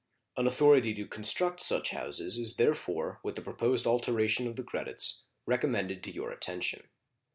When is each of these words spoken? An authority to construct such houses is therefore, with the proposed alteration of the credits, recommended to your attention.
An 0.35 0.47
authority 0.47 0.95
to 0.95 1.05
construct 1.05 1.59
such 1.59 1.91
houses 1.91 2.35
is 2.35 2.55
therefore, 2.55 3.19
with 3.23 3.35
the 3.35 3.43
proposed 3.43 3.85
alteration 3.85 4.47
of 4.47 4.55
the 4.55 4.63
credits, 4.63 5.25
recommended 5.45 6.01
to 6.01 6.11
your 6.11 6.31
attention. 6.31 6.89